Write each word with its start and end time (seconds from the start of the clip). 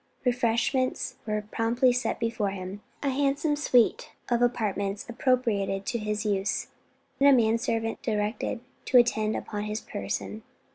Refreshments 0.25 1.17
were 1.27 1.43
promptly 1.51 1.93
set 1.93 2.19
before 2.19 2.49
him, 2.49 2.81
a 3.03 3.09
handsome 3.09 3.55
suite 3.55 4.09
of 4.29 4.41
apartments 4.41 5.07
appropriated 5.07 5.85
to 5.85 5.99
his 5.99 6.25
use, 6.25 6.69
and 7.19 7.29
a 7.29 7.31
man 7.31 7.59
servant 7.59 8.01
directed 8.01 8.61
to 8.85 8.97
attend 8.97 9.35
upon 9.35 9.65
his 9.65 9.79
person. 9.79 10.41